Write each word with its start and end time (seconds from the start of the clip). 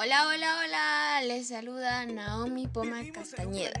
Hola, 0.00 0.28
hola, 0.28 0.60
hola, 0.64 1.22
les 1.26 1.48
saluda 1.48 2.06
Naomi 2.06 2.68
Poma 2.68 3.02
Castañeda. 3.12 3.80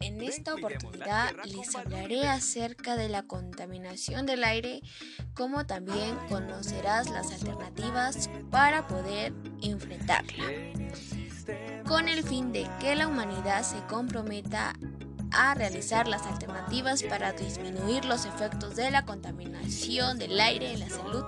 En 0.00 0.22
esta 0.22 0.54
oportunidad 0.54 1.32
les 1.44 1.76
hablaré 1.76 2.26
acerca 2.26 2.96
de 2.96 3.10
la 3.10 3.24
contaminación 3.24 4.24
del 4.24 4.42
aire, 4.42 4.80
como 5.34 5.66
también 5.66 6.16
conocerás 6.30 7.10
las 7.10 7.30
alternativas 7.30 8.30
para 8.50 8.86
poder 8.86 9.34
enfrentarla, 9.60 10.44
con 11.86 12.08
el 12.08 12.22
fin 12.22 12.50
de 12.50 12.66
que 12.80 12.96
la 12.96 13.06
humanidad 13.06 13.64
se 13.64 13.84
comprometa 13.88 14.72
a 15.30 15.52
realizar 15.52 16.08
las 16.08 16.26
alternativas 16.26 17.02
para 17.02 17.32
disminuir 17.32 18.06
los 18.06 18.24
efectos 18.24 18.76
de 18.76 18.90
la 18.90 19.04
contaminación 19.04 20.18
del 20.18 20.40
aire 20.40 20.72
en 20.72 20.80
la 20.80 20.88
salud 20.88 21.24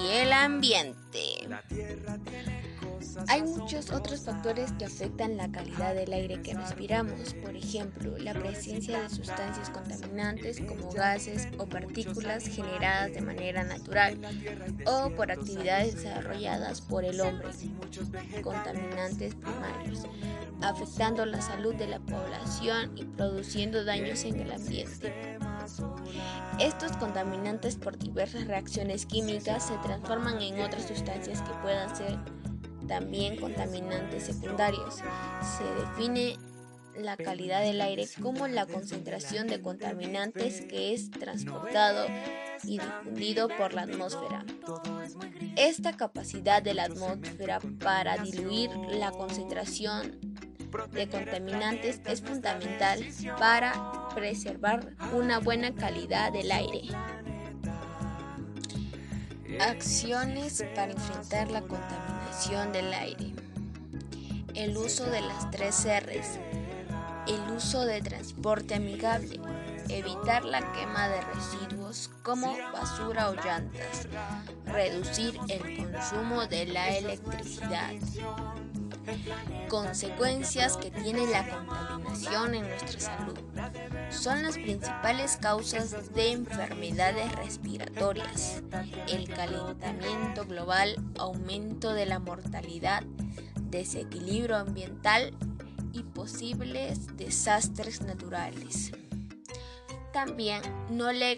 y 0.00 0.12
el 0.12 0.32
ambiente. 0.32 1.46
Hay 3.28 3.42
muchos 3.42 3.90
otros 3.90 4.22
factores 4.22 4.72
que 4.72 4.84
afectan 4.84 5.36
la 5.36 5.50
calidad 5.50 5.94
del 5.94 6.12
aire 6.12 6.40
que 6.40 6.54
respiramos, 6.54 7.34
por 7.34 7.54
ejemplo, 7.56 8.16
la 8.18 8.34
presencia 8.34 9.02
de 9.02 9.10
sustancias 9.10 9.70
contaminantes 9.70 10.60
como 10.60 10.90
gases 10.90 11.48
o 11.58 11.66
partículas 11.66 12.46
generadas 12.46 13.12
de 13.14 13.20
manera 13.20 13.64
natural 13.64 14.18
o 14.86 15.10
por 15.10 15.30
actividades 15.30 15.96
desarrolladas 15.96 16.80
por 16.80 17.04
el 17.04 17.20
hombre, 17.20 17.48
contaminantes 18.42 19.34
primarios, 19.34 20.06
afectando 20.62 21.26
la 21.26 21.40
salud 21.40 21.74
de 21.74 21.88
la 21.88 22.00
población 22.00 22.92
y 22.96 23.04
produciendo 23.04 23.84
daños 23.84 24.24
en 24.24 24.40
el 24.40 24.52
ambiente. 24.52 25.38
Estos 26.58 26.96
contaminantes 26.96 27.76
por 27.76 27.98
diversas 27.98 28.46
reacciones 28.46 29.06
químicas 29.06 29.66
se 29.66 29.76
transforman 29.78 30.40
en 30.40 30.60
otras 30.60 30.88
sustancias 30.88 31.40
que 31.42 31.52
puedan 31.62 31.94
ser 31.96 32.18
también 32.86 33.36
contaminantes 33.36 34.24
secundarios. 34.24 34.96
Se 34.96 35.64
define 35.80 36.36
la 36.96 37.16
calidad 37.16 37.62
del 37.62 37.80
aire 37.80 38.06
como 38.20 38.46
la 38.48 38.66
concentración 38.66 39.46
de 39.46 39.60
contaminantes 39.60 40.60
que 40.62 40.92
es 40.92 41.10
transportado 41.10 42.06
y 42.64 42.78
difundido 42.78 43.48
por 43.48 43.72
la 43.72 43.82
atmósfera. 43.82 44.44
Esta 45.56 45.96
capacidad 45.96 46.62
de 46.62 46.74
la 46.74 46.84
atmósfera 46.84 47.60
para 47.80 48.18
diluir 48.18 48.70
la 48.90 49.10
concentración 49.10 50.18
de 50.92 51.08
contaminantes 51.08 52.00
es 52.06 52.22
fundamental 52.22 53.04
para 53.38 54.08
preservar 54.14 54.94
una 55.12 55.38
buena 55.38 55.74
calidad 55.74 56.32
del 56.32 56.50
aire. 56.50 56.82
Acciones 59.60 60.64
para 60.74 60.92
enfrentar 60.92 61.50
la 61.50 61.62
contaminación 61.62 62.72
del 62.72 62.92
aire. 62.92 63.32
El 64.54 64.76
uso 64.76 65.04
de 65.04 65.20
las 65.20 65.50
tres 65.50 65.86
R's. 65.86 66.38
El 67.26 67.54
uso 67.54 67.84
de 67.84 68.00
transporte 68.00 68.74
amigable. 68.74 69.40
Evitar 69.88 70.44
la 70.44 70.60
quema 70.72 71.08
de 71.08 71.20
residuos 71.20 72.10
como 72.22 72.56
basura 72.72 73.30
o 73.30 73.34
llantas. 73.34 74.08
Reducir 74.66 75.38
el 75.48 75.76
consumo 75.76 76.46
de 76.46 76.66
la 76.66 76.96
electricidad. 76.96 77.92
Consecuencias 79.68 80.76
que 80.76 80.90
tiene 80.90 81.26
la 81.26 81.48
contaminación 81.48 82.54
en 82.54 82.68
nuestra 82.68 83.00
salud. 83.00 83.38
Son 84.10 84.42
las 84.42 84.54
principales 84.54 85.36
causas 85.36 86.14
de 86.14 86.32
enfermedades 86.32 87.32
respiratorias, 87.36 88.62
el 89.08 89.28
calentamiento 89.28 90.44
global, 90.44 90.96
aumento 91.18 91.92
de 91.94 92.06
la 92.06 92.18
mortalidad, 92.18 93.02
desequilibrio 93.70 94.56
ambiental 94.56 95.34
y 95.92 96.02
posibles 96.02 97.16
desastres 97.16 98.02
naturales. 98.02 98.92
También 100.12 100.62
no 100.90 101.10
le 101.12 101.36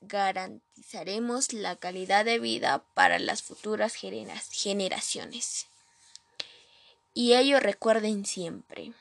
garantizaremos 0.00 1.52
la 1.52 1.76
calidad 1.76 2.24
de 2.24 2.38
vida 2.38 2.84
para 2.94 3.18
las 3.18 3.42
futuras 3.42 3.94
generaciones. 3.94 5.66
Y 7.14 7.34
ello 7.34 7.60
recuerden 7.60 8.24
siempre. 8.24 8.92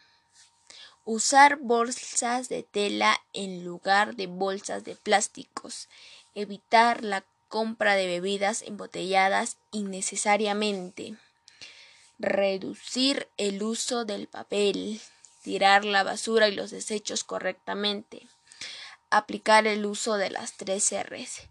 Usar 1.06 1.58
bolsas 1.58 2.50
de 2.50 2.64
tela 2.64 3.20
en 3.34 3.64
lugar 3.64 4.16
de 4.16 4.28
bolsas 4.28 4.84
de 4.84 4.96
plásticos. 4.96 5.88
Evitar 6.36 7.04
la 7.04 7.26
compra 7.48 7.96
de 7.96 8.08
bebidas 8.08 8.62
embotelladas 8.62 9.58
innecesariamente. 9.72 11.16
Reducir 12.20 13.28
el 13.38 13.64
uso 13.64 14.06
del 14.06 14.28
papel. 14.28 15.02
Tirar 15.42 15.86
la 15.86 16.04
basura 16.04 16.48
y 16.48 16.56
los 16.56 16.72
desechos 16.72 17.24
correctamente. 17.24 18.28
Aplicar 19.10 19.68
el 19.68 19.86
uso 19.86 20.18
de 20.18 20.30
las 20.30 20.58
tres 20.58 20.92
R's. 20.92 21.42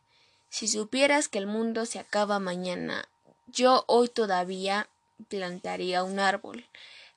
Si 0.51 0.69
supieras 0.69 1.29
que 1.29 1.39
el 1.39 1.47
mundo 1.47 1.87
se 1.87 1.99
acaba 1.99 2.39
mañana, 2.39 3.09
yo 3.47 3.85
hoy 3.87 4.09
todavía 4.09 4.89
plantaría 5.29 6.05
un 6.05 6.19
árbol. 6.19 6.67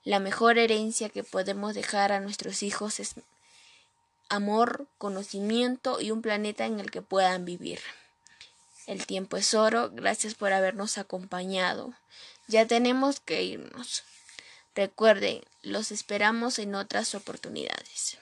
La 0.03 0.19
mejor 0.19 0.57
herencia 0.57 1.09
que 1.09 1.23
podemos 1.23 1.75
dejar 1.75 2.12
a 2.12 2.19
nuestros 2.19 2.63
hijos 2.63 3.00
es 3.00 3.16
amor, 4.29 4.88
conocimiento 4.97 6.01
y 6.01 6.12
un 6.12 6.22
planeta 6.22 6.66
en 6.66 6.79
el 6.79 6.89
que 6.89 7.01
puedan 7.01 7.45
vivir. 7.45 7.79
El 8.88 9.06
tiempo 9.06 9.38
es 9.38 9.53
oro, 9.53 9.91
gracias 9.91 10.35
por 10.35 10.53
habernos 10.53 10.97
acompañado. 10.97 11.94
Ya 12.47 12.66
tenemos 12.66 13.19
que 13.19 13.44
irnos. 13.44 14.03
Recuerden, 14.73 15.41
los 15.62 15.91
esperamos 15.91 16.57
en 16.59 16.75
otras 16.75 17.13
oportunidades. 17.13 18.18